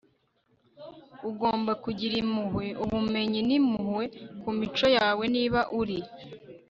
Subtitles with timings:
[1.29, 4.05] ugomba kugira impuhwe, ubumenyi n'impuhwe
[4.41, 5.99] ku mico yawe niba uri